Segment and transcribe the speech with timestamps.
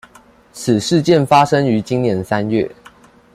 [0.51, 2.75] 此事件發生於今年三月